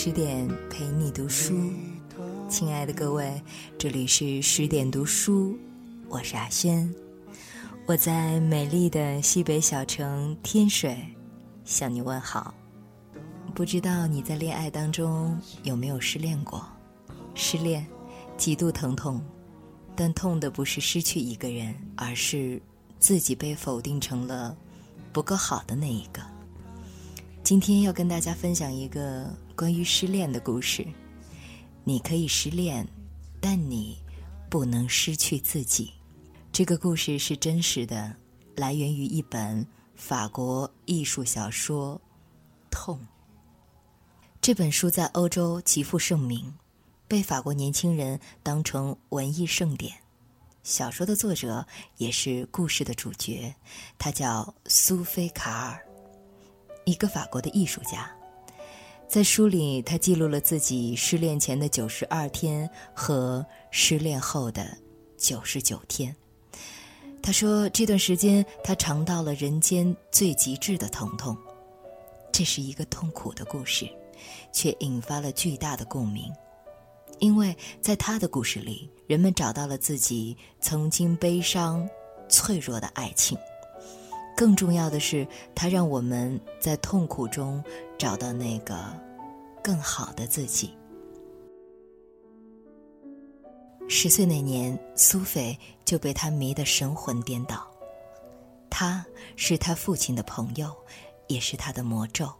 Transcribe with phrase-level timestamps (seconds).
[0.00, 1.72] 十点陪你读书，
[2.48, 3.42] 亲爱的各位，
[3.76, 5.58] 这里是十点读书，
[6.08, 6.88] 我是阿轩，
[7.84, 10.96] 我在美丽的西北小城天水
[11.64, 12.54] 向你问好。
[13.56, 16.64] 不知道你在恋爱当中有没有失恋过？
[17.34, 17.84] 失恋，
[18.36, 19.20] 极度疼痛，
[19.96, 22.62] 但痛的不是失去一个人，而是
[23.00, 24.56] 自己被否定成了
[25.12, 26.22] 不够好的那一个。
[27.42, 30.86] 今天要跟大家分享一个关于失恋的故事。
[31.82, 32.86] 你可以失恋，
[33.40, 33.98] 但你
[34.48, 35.90] 不能失去自己。
[36.52, 38.14] 这个故事是真实的，
[38.54, 41.96] 来源于一本法国艺术小说
[42.70, 42.96] 《痛》。
[44.40, 46.54] 这本书在欧洲极负盛名，
[47.08, 49.92] 被法国年轻人当成文艺盛典。
[50.62, 53.52] 小说的作者也是故事的主角，
[53.98, 55.84] 他叫苏菲卡尔。
[56.84, 58.08] 一个法国的艺术家，
[59.08, 64.76] 在书里，他记录了自己失恋前的九十二天和失恋后的
[65.16, 66.14] 九十九天。
[67.22, 71.34] 他说，这段时间他尝到了人间最极致的疼痛。
[72.30, 73.88] 这是一个痛苦的故事，
[74.52, 76.30] 却引发了巨大的共鸣，
[77.18, 81.88] 因为在他的故事里，人们找到了自己曾经悲伤、
[82.28, 83.38] 脆弱的爱情。
[84.38, 87.60] 更重要的是，它让我们在痛苦中
[87.98, 88.78] 找到那个
[89.60, 90.72] 更好的自己。
[93.88, 97.66] 十岁那年，苏菲就被他迷得神魂颠倒。
[98.70, 100.72] 他是他父亲的朋友，
[101.26, 102.30] 也是他的魔咒。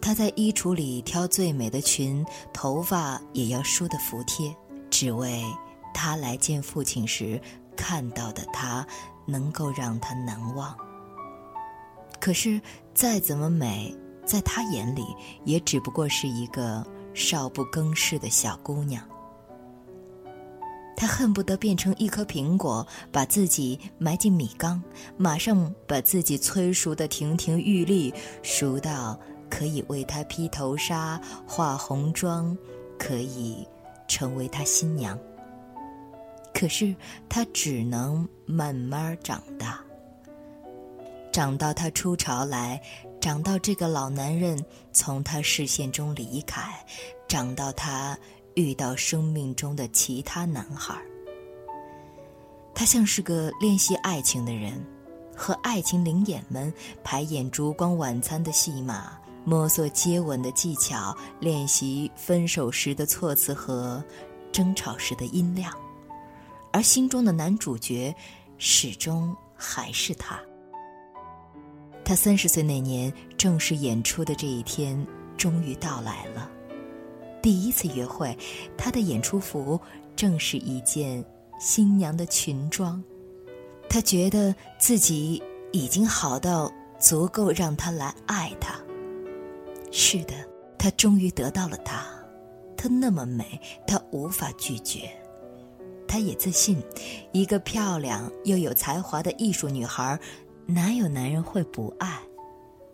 [0.00, 2.24] 他在衣橱里挑最美的裙，
[2.54, 4.56] 头发也要梳得服帖，
[4.88, 5.44] 只为
[5.92, 7.38] 他来见父亲时
[7.76, 8.86] 看到的他。
[9.26, 10.76] 能够让他难忘。
[12.20, 12.60] 可是，
[12.94, 15.04] 再怎么美，在他眼里
[15.44, 19.02] 也只不过是一个少不更事的小姑娘。
[20.96, 24.82] 他恨不得变成一颗苹果，把自己埋进米缸，
[25.16, 29.18] 马上把自己催熟的亭亭玉立，熟到
[29.50, 32.56] 可以为他披头纱、化红妆，
[32.98, 33.66] 可以
[34.06, 35.18] 成为他新娘。
[36.54, 36.94] 可是
[37.28, 39.80] 他只能慢慢长大，
[41.32, 42.80] 长到他出巢来，
[43.20, 46.72] 长到这个老男人从他视线中离开，
[47.26, 48.16] 长到他
[48.54, 50.96] 遇到生命中的其他男孩。
[52.72, 54.80] 他像是个练习爱情的人，
[55.36, 56.72] 和爱情灵眼们
[57.02, 64.02] 排演烛光晚餐的戏码，摸索接吻的技巧，练习分手时的措辞和
[64.52, 65.72] 争吵时的音量。
[66.74, 68.12] 而心中的男主角，
[68.58, 70.40] 始终还是他。
[72.04, 76.50] 他三十岁那年正式演出的这一天终于到来了。
[77.40, 78.36] 第一次约会，
[78.76, 79.80] 他的演出服
[80.16, 81.24] 正是一件
[81.60, 83.00] 新娘的裙装。
[83.88, 86.68] 他觉得自己已经好到
[86.98, 88.74] 足够让他来爱他。
[89.92, 90.34] 是的，
[90.76, 92.04] 他终于得到了她。
[92.76, 95.08] 她那么美，他无法拒绝。
[96.06, 96.82] 她也自信，
[97.32, 100.18] 一个漂亮又有才华的艺术女孩，
[100.66, 102.18] 哪有男人会不爱？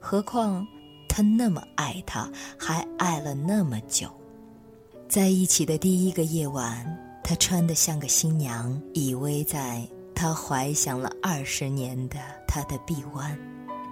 [0.00, 0.66] 何况
[1.08, 4.08] 他那么爱她，还爱了那么久。
[5.08, 6.86] 在一起的第一个夜晚，
[7.22, 13.38] 她穿得像个新娘，依偎在他怀想了二十年的他的臂弯。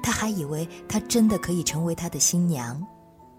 [0.02, 2.82] 他还以为他真的可以成为他的新娘，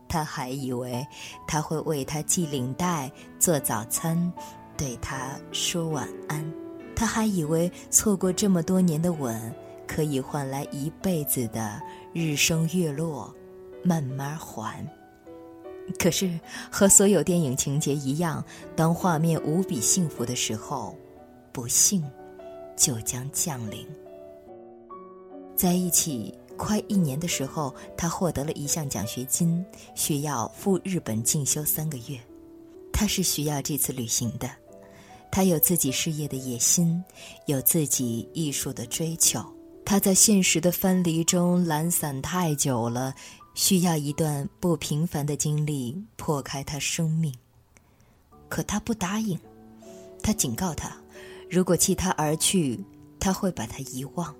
[0.07, 1.05] 他还以为
[1.47, 4.31] 他会为他系领带、做早餐。
[4.79, 6.53] 对他说晚安，
[6.95, 9.53] 他还以为错过这么多年的吻，
[9.85, 11.81] 可以换来一辈子的
[12.13, 13.35] 日升月落，
[13.83, 14.87] 慢慢还。
[15.97, 16.39] 可是
[16.71, 18.41] 和所有电影情节一样，
[18.73, 20.95] 当画面无比幸福的时候，
[21.51, 22.01] 不幸
[22.77, 23.85] 就将降临。
[25.57, 29.61] 在一起快一年的时候，他获得了一项奖学金，
[29.93, 32.17] 需要赴日本进修三个月。
[32.93, 34.49] 他是需要这次旅行的。
[35.31, 37.03] 他有自己事业的野心，
[37.45, 39.43] 有自己艺术的追求。
[39.85, 43.13] 他在现实的分离中懒散太久了，
[43.55, 47.33] 需要一段不平凡的经历破开他生命。
[48.47, 49.39] 可他不答应，
[50.21, 50.95] 他警告他，
[51.49, 52.83] 如果弃他而去，
[53.19, 54.35] 他会把他遗忘。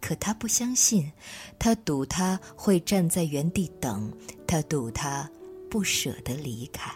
[0.00, 1.10] 可他不相信，
[1.58, 4.12] 他赌他会站在原地等，
[4.46, 5.30] 他赌他
[5.70, 6.92] 不舍得离开。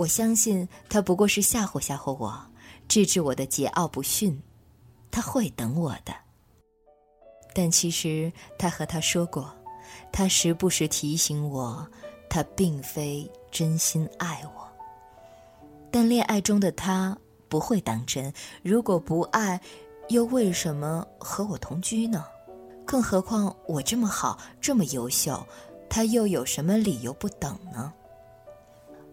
[0.00, 2.42] 我相信他不过是吓唬吓唬我，
[2.88, 4.42] 治治我的桀骜不驯。
[5.10, 6.14] 他会等我的。
[7.52, 9.54] 但其实他和他说过，
[10.10, 11.86] 他时不时提醒我，
[12.30, 14.66] 他并非真心爱我。
[15.90, 17.14] 但恋爱中的他
[17.50, 18.32] 不会当真。
[18.62, 19.60] 如果不爱，
[20.08, 22.24] 又为什么和我同居呢？
[22.86, 25.46] 更何况我这么好，这么优秀，
[25.90, 27.92] 他又有什么理由不等呢？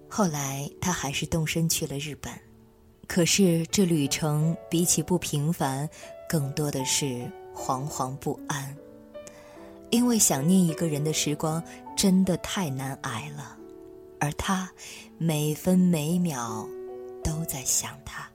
[0.09, 2.31] 后来他还是动身去了日本，
[3.07, 5.87] 可是这旅程比起不平凡，
[6.27, 8.75] 更多的是惶惶不安。
[9.89, 11.63] 因为想念一个人的时光
[11.95, 13.57] 真的太难挨了，
[14.19, 14.69] 而他
[15.17, 16.67] 每分每秒
[17.23, 18.29] 都在想他，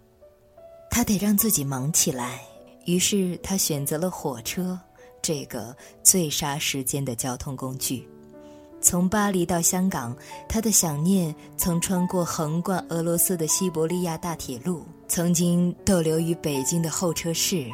[0.91, 2.41] 他得让自己忙起来。
[2.87, 4.79] 于是他选择了火车，
[5.21, 8.09] 这个最杀时间的交通工具。
[8.83, 10.15] 从巴黎到香港，
[10.49, 17.67] 他的想念曾穿过横贯俄罗斯的西伯利亚大铁路，曾经逗留于北京的候车室，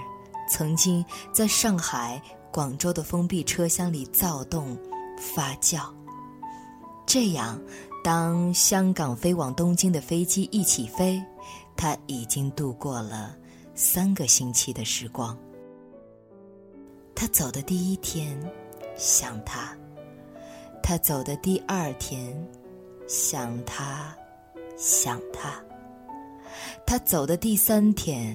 [0.48, 2.22] 曾经在上海。
[2.50, 4.76] 广州的封闭车厢里躁动、
[5.18, 5.82] 发酵。
[7.06, 7.60] 这样，
[8.02, 11.22] 当香港飞往东京的飞机一起飞，
[11.76, 13.36] 他已经度过了
[13.74, 15.36] 三个星期的时光。
[17.14, 18.36] 他走的第一天，
[18.96, 19.76] 想他；
[20.88, 22.34] 他走的第二天，
[23.06, 24.16] 想他，
[24.74, 25.50] 想他；
[26.86, 28.34] 他走的第三天，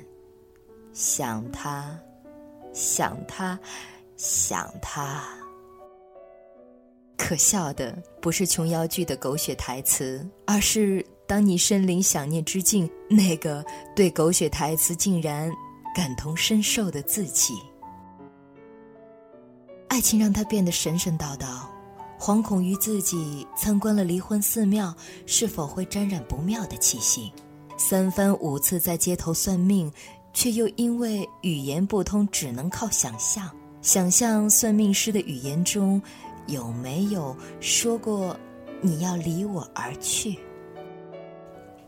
[0.94, 2.00] 想他，
[2.71, 3.59] 想他。
[4.15, 5.23] 想他，
[7.17, 13.65] 可笑的不是琼瑶剧的狗血台词，而是当你身临想念之境，那个
[13.95, 15.51] 对狗血台词竟然
[15.95, 17.55] 感同身受的自己。
[19.88, 21.65] 爱情让他变得神神叨叨，
[22.19, 24.95] 惶恐于自己参观了离婚寺庙
[25.25, 27.31] 是否会沾染不妙的气息，
[27.77, 29.92] 三番五次在街头算命，
[30.33, 33.50] 却又因为语言不通，只能靠想象。
[33.81, 36.01] 想象算命师的语言中，
[36.48, 38.38] 有没有说过
[38.80, 40.39] “你要离我而去”？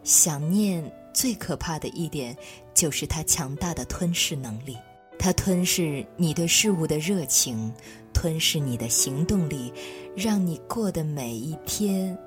[0.04, 0.84] 想念
[1.14, 2.36] 最可怕的一点，
[2.74, 4.78] 就是它强大的吞噬能力。
[5.18, 7.74] 它吞噬你对事物的热情，
[8.16, 9.72] 吞噬你的行动力，
[10.16, 12.18] 让你过的每一天，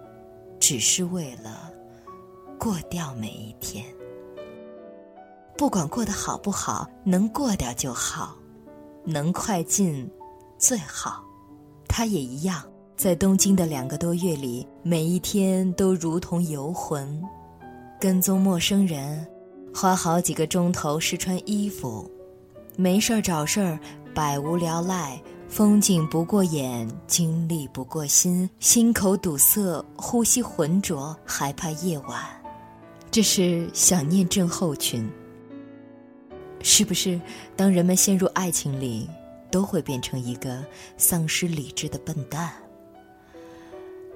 [0.61, 1.73] 只是为了
[2.59, 3.85] 过掉每一天。
[5.57, 8.37] 不管过得好不好，能过掉就好。
[9.05, 10.09] 能快进，
[10.59, 11.25] 最好。
[11.89, 12.63] 他也一样，
[12.95, 17.21] 在东京的两个多月里，每一天都如同游魂，
[17.99, 19.27] 跟踪陌生人，
[19.75, 22.09] 花好几个钟头试穿衣服，
[22.77, 23.81] 没事儿找事儿，
[24.15, 32.23] 百无聊赖，风景不过眼，经历不过心，心口堵塞，呼吸浑浊，害怕夜晚，
[33.11, 35.11] 这是想念症候群。
[36.61, 37.19] 是不是，
[37.57, 39.09] 当人们陷入爱情里，
[39.51, 40.63] 都会变成一个
[40.99, 42.53] 丧失理智的笨蛋？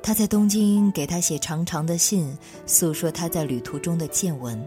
[0.03, 2.37] 他在东京给他写长长的信，
[2.67, 4.63] 诉说他在旅途中的见闻。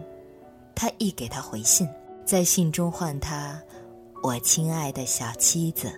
[0.74, 1.88] 他一给他回信，
[2.24, 3.58] 在信中唤他
[4.22, 5.90] “我亲爱的小妻子”，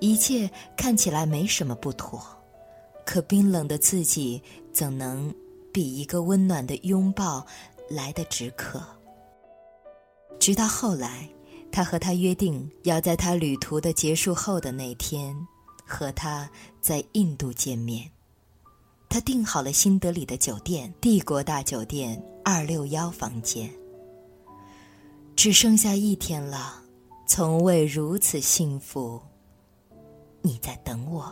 [0.00, 2.20] 一切看起来没什么不妥，
[3.04, 5.34] 可冰冷的自己怎能
[5.72, 7.44] 比一个温暖的拥抱
[7.88, 8.80] 来得止渴？
[10.38, 11.28] 直到后来，
[11.72, 15.34] 他和他约定要在他旅途的结束后的那天，
[15.84, 16.48] 和他
[16.80, 18.08] 在印度见面。
[19.08, 23.68] 他订好了新德里的酒店——帝国大酒店二六幺房间。
[25.34, 26.82] 只剩下一天了，
[27.26, 29.20] 从未如此幸福。
[30.48, 31.30] 你在等我。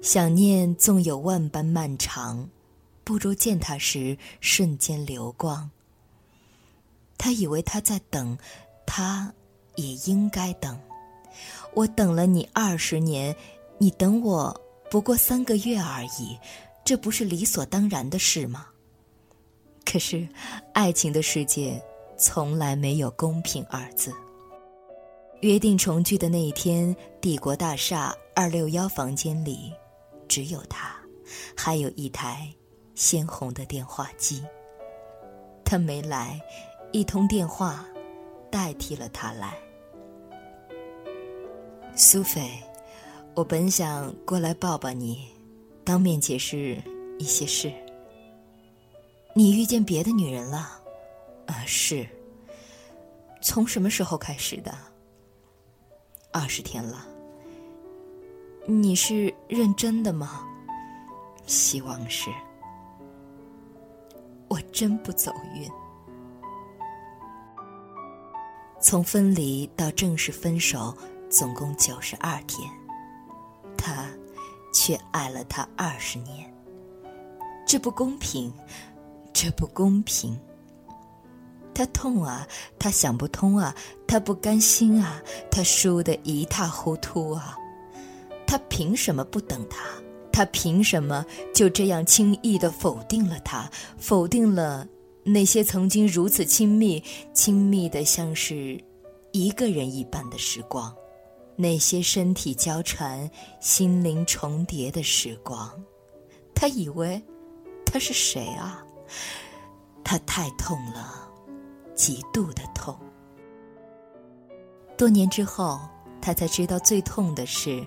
[0.00, 2.48] 想念纵有万般漫长，
[3.04, 5.70] 不如见他时瞬间流光。
[7.16, 8.36] 他以为他在等，
[8.84, 9.32] 他
[9.76, 10.76] 也应该等。
[11.72, 13.34] 我等了你二十年，
[13.78, 14.60] 你等我
[14.90, 16.36] 不过三个月而已，
[16.84, 18.66] 这不是理所当然的事吗？
[19.84, 20.28] 可是，
[20.74, 21.80] 爱情的世界
[22.18, 24.12] 从来没有公平二字。
[25.42, 29.72] 约定重聚的那一天，帝国大厦二六幺房间里，
[30.26, 30.96] 只有他，
[31.56, 32.52] 还有一台
[32.96, 34.44] 鲜红的电话机。
[35.64, 36.40] 他没来。
[36.90, 37.86] 一通电话，
[38.50, 39.56] 代替了他来。
[41.94, 42.50] 苏菲，
[43.34, 45.26] 我本想过来抱抱你，
[45.84, 46.82] 当面解释
[47.20, 47.72] 一些事。
[49.32, 50.82] 你遇见别的女人了？
[51.46, 52.04] 啊，是。
[53.40, 54.76] 从什么时候开始的？
[56.32, 57.06] 二十天了。
[58.64, 60.46] 你是认真的吗？
[61.46, 62.30] 希望是。
[64.48, 65.68] 我真不走运。
[68.80, 70.96] 从分离到正式分手，
[71.28, 72.70] 总共九十二天。
[73.76, 74.06] 他
[74.72, 76.48] 却爱了他二十年。
[77.66, 78.52] 这不公平，
[79.32, 80.38] 这不公平。
[81.74, 82.46] 他痛啊，
[82.78, 83.74] 他想不通啊，
[84.06, 87.56] 他不甘心啊，他输得一塌糊涂啊。
[88.52, 89.78] 他凭什么不等他？
[90.30, 93.66] 他凭什么就这样轻易的否定了他？
[93.96, 94.86] 否定了
[95.24, 98.78] 那些曾经如此亲密、亲密的像是
[99.30, 100.94] 一个人一般的时光，
[101.56, 105.72] 那些身体交缠、心灵重叠的时光？
[106.54, 107.22] 他以为
[107.86, 108.84] 他是谁啊？
[110.04, 111.26] 他太痛了，
[111.94, 112.94] 极度的痛。
[114.98, 115.80] 多年之后，
[116.20, 117.82] 他才知道最痛的是。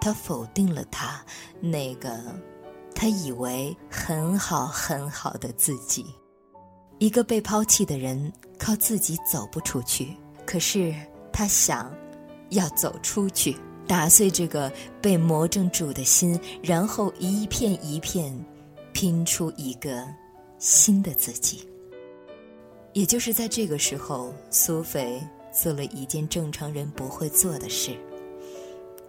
[0.00, 1.24] 他否定了他
[1.60, 2.18] 那个
[2.94, 6.04] 他以为很好很好的自己，
[6.98, 10.94] 一个被抛弃的人靠自己走不出去，可是
[11.32, 11.94] 他想
[12.50, 18.36] 要走出去，打碎这个被魔怔住的心，然后一片一片
[18.92, 20.04] 拼出一个
[20.58, 21.68] 新的自己。
[22.94, 27.96] 也就是在这个时候，苏菲做了一件正常人不会做的事。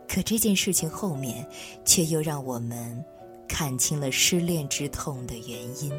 [0.10, 1.48] 可这件事情后面，
[1.86, 3.06] 却又让我们
[3.48, 5.92] 看清了失恋之痛的原因。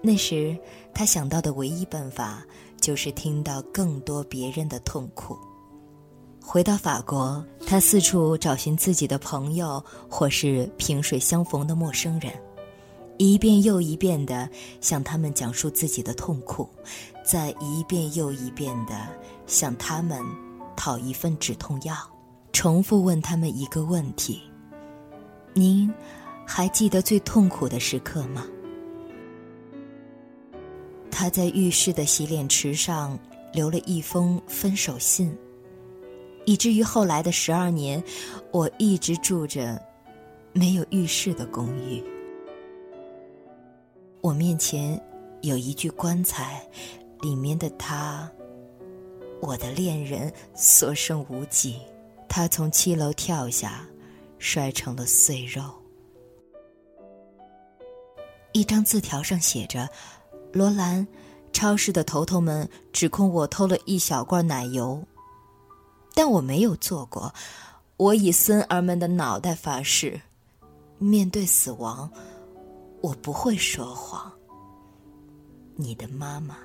[0.00, 0.56] 那时，
[0.94, 2.46] 他想到的唯一办法
[2.80, 5.36] 就是听到更多别人的痛苦。
[6.40, 12.32] 回到法国，他四处找寻自己的朋友或是萍水相逢的陌生人，
[13.18, 14.48] 一遍又一遍地
[14.80, 16.70] 向他们讲述自己的痛苦，
[17.24, 18.94] 再一遍又一遍地
[19.48, 20.24] 向他们
[20.76, 21.94] 讨一份止痛药。
[22.58, 24.42] 重复问他们一个问题
[25.54, 25.88] ：“您
[26.44, 28.44] 还记得最痛苦的时刻吗？”
[31.08, 33.16] 他在浴室的洗脸池上
[33.52, 35.32] 留了一封分手信，
[36.46, 38.02] 以至于后来的十二年，
[38.50, 39.80] 我一直住着
[40.52, 42.02] 没有浴室的公寓。
[44.20, 45.00] 我面前
[45.42, 46.60] 有一具棺材，
[47.20, 48.28] 里面的他，
[49.40, 51.76] 我的恋人，所剩无几。
[52.28, 53.86] 他从七楼跳下，
[54.38, 55.62] 摔成了碎肉。
[58.52, 59.88] 一张字条上写着
[60.52, 61.06] ：“罗兰，
[61.52, 65.02] 超市的头头们指控我偷了一小罐奶油，
[66.14, 67.32] 但我没有做过。
[67.96, 70.20] 我以孙儿们的脑袋发誓，
[70.98, 72.10] 面对死亡，
[73.00, 74.32] 我不会说谎。”
[75.76, 76.58] 你的妈妈。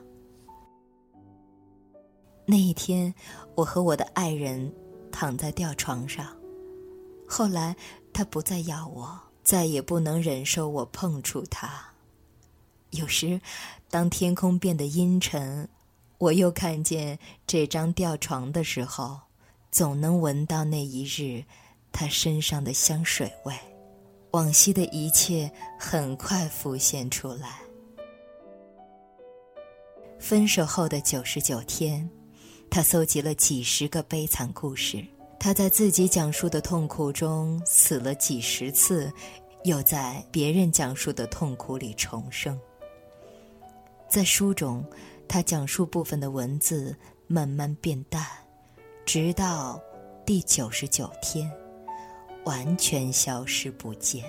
[2.46, 3.14] 那一天，
[3.56, 4.74] 我和我的爱人。
[5.14, 6.36] 躺在吊床上，
[7.28, 7.74] 后来
[8.12, 11.86] 他不再要我，再也不能忍受我碰触他。
[12.90, 13.40] 有时，
[13.90, 15.70] 当天空变得阴沉，
[16.18, 19.20] 我又看见这张吊床的时候，
[19.72, 21.44] 总能闻到那一日
[21.92, 23.54] 他身上的香水味。
[24.32, 27.60] 往昔的一切很快浮现出来。
[30.20, 32.10] 分手后的九十九天。
[32.74, 35.06] 他搜集了几十个悲惨故事，
[35.40, 39.14] 他在自己讲述的痛苦中死了几十次，
[39.64, 42.60] 又在别人讲述的痛苦里重生。
[44.10, 44.84] 在书中，
[45.28, 46.96] 他讲述部分的文字
[47.28, 48.26] 慢慢变淡，
[49.06, 49.80] 直到
[50.26, 51.48] 第九十九天，
[52.44, 54.26] 完全消失不见。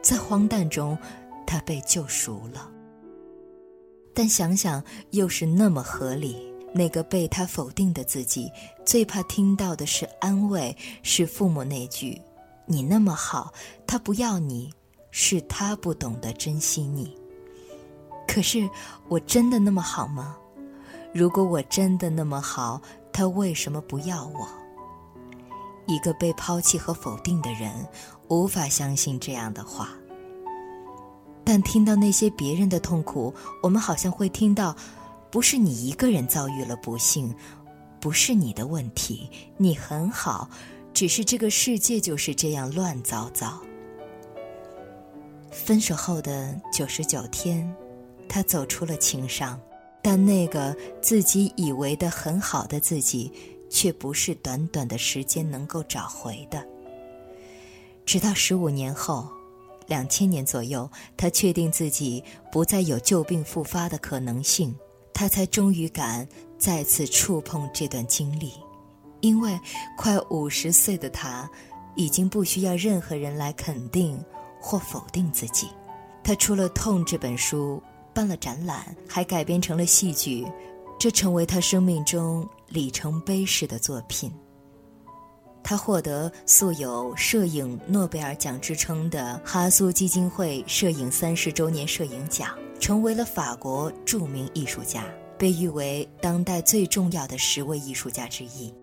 [0.00, 0.96] 在荒诞中，
[1.44, 2.70] 他被救赎了。
[4.14, 6.48] 但想想，又是那么合理。
[6.72, 8.50] 那个被他否定的自己，
[8.84, 12.20] 最怕听到的是安慰，是父母那句
[12.64, 13.52] ：“你那么好，
[13.86, 14.72] 他不要你，
[15.10, 17.16] 是他不懂得珍惜你。”
[18.28, 18.70] 可是，
[19.08, 20.36] 我真的那么好吗？
[21.12, 22.80] 如果我真的那么好，
[23.12, 24.48] 他为什么不要我？
[25.86, 27.84] 一个被抛弃和否定的人，
[28.28, 29.88] 无法相信这样的话。
[31.44, 34.76] 但听到那些别人的痛苦，我们好像会听到。
[35.30, 37.34] 不是你一个人遭遇了不幸，
[38.00, 40.50] 不是你的问题，你很好，
[40.92, 43.60] 只是这个世界就是这样乱糟糟。
[45.50, 47.72] 分手后的九十九天，
[48.28, 49.60] 他走出了情伤，
[50.02, 53.32] 但那个自己以为的很好的自己，
[53.68, 56.66] 却不是短短的时间能够找回的。
[58.04, 59.28] 直到十五年后，
[59.86, 64.74] 两千年左右，他确定自己不再有旧病复发的可能性。
[65.20, 68.54] 他才终于敢再次触碰这段经历，
[69.20, 69.60] 因为
[69.94, 71.46] 快五十岁的他，
[71.94, 74.18] 已经不需要任何人来肯定
[74.58, 75.68] 或否定自己。
[76.24, 77.82] 他出了《痛》这本书，
[78.14, 80.50] 办了展览，还改编成了戏剧，
[80.98, 84.32] 这成为他生命中里程碑式的作品。
[85.62, 95.04] 他获得素有摄影诺贝尔奖之称的哈苏基金会摄影三十周年摄影奖，成为了法国著名艺术家，
[95.38, 98.74] 被誉为当代最重要的十位艺术家之一。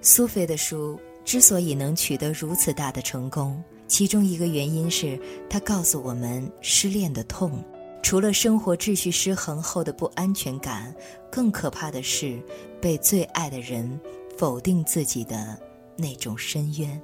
[0.00, 5.20] 苏菲的书之所以能取得如此大的成功，其中一个原因是
[5.50, 7.62] 他告诉我们，失恋的痛，
[8.02, 10.94] 除了生活秩序失衡后的不安全感，
[11.30, 12.40] 更可怕的是
[12.80, 14.00] 被最爱的人
[14.38, 15.58] 否定自己的。
[16.00, 17.02] 那种深渊，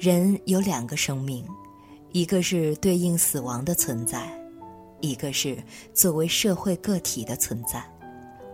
[0.00, 1.46] 人有两个生命，
[2.10, 4.28] 一个是对应死亡的存在，
[5.00, 5.56] 一个是
[5.94, 7.80] 作为社会个体的存在。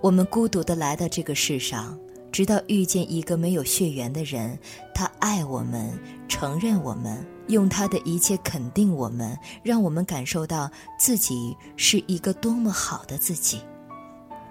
[0.02, 1.98] 我们孤独的来到这个世上，
[2.30, 4.58] 直到遇见一个没有血缘的人，
[4.94, 13.62] 他爱我们，承认我们，用他的一切肯定我们，让我们感受到自己是一个多么好的自己。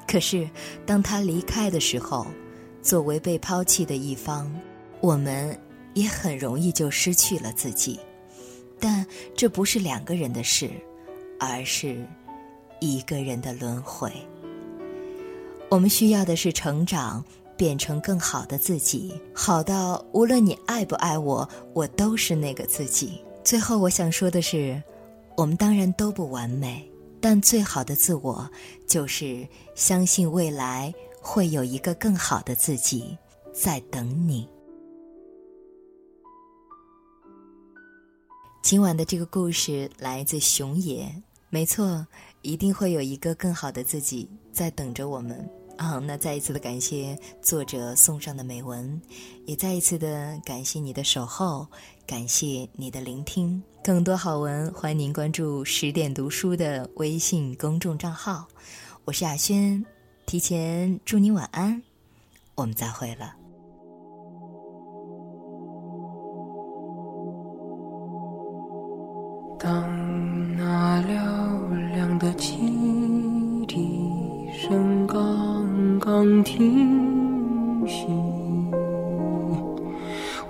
[0.08, 0.50] 可是，
[0.84, 2.26] 当他离开的时候，
[2.82, 4.52] 作为被抛弃的一方。
[5.00, 5.58] 我们
[5.94, 8.00] 也很容易就失去了自己，
[8.80, 10.70] 但这不是两个人的事，
[11.40, 12.06] 而是
[12.80, 14.12] 一个人的轮回。
[15.70, 17.24] 我们需要的是成长，
[17.58, 23.20] 变成更好的自己，好到无论你爱不爱我，我都是那个自己。
[23.44, 24.82] 最后，我想说的是，
[25.36, 26.88] 我们当然都不完美，
[27.20, 28.48] 但最好的自我
[28.86, 33.16] 就是相信未来会有一个更好的自己
[33.54, 34.50] 在等你。
[38.64, 41.10] 今晚的这个故事来自熊野，
[41.50, 42.06] 没错，
[42.42, 45.48] 一定会有一个更好的自己在等着我们
[45.78, 46.00] 啊！
[46.00, 49.00] 那再一次的感谢作者送上的美文，
[49.46, 51.68] 也再一次的感谢你的守候，
[52.08, 53.62] 感谢你的聆听。
[53.84, 58.48] 更多好文，欢迎您关注十点读书的微信公众账号。
[59.06, 59.84] 我是雅轩，
[60.32, 61.82] 提前祝你晚安，
[62.56, 63.34] 我们再会了。
[69.60, 72.56] 当那嘹亮的汽
[73.68, 74.00] 笛
[74.54, 78.08] 声刚刚停息，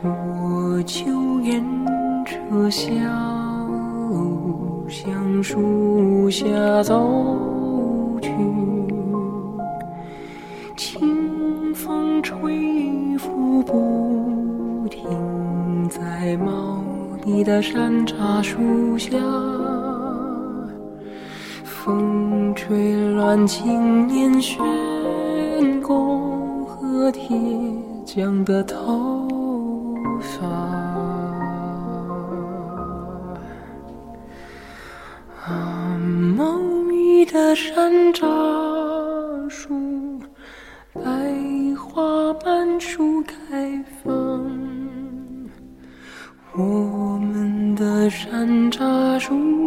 [0.04, 1.60] 我就沿
[2.24, 2.92] 车小
[4.88, 6.46] 向树下
[6.84, 7.04] 走
[17.42, 19.18] 你的山茶树下，
[21.64, 24.62] 风吹乱青年悬
[25.82, 27.36] 弓和铁
[28.06, 29.28] 匠的头
[30.20, 30.46] 发。
[35.44, 35.98] 啊，
[36.38, 38.28] 茂密的山楂
[48.42, 49.61] 的山楂树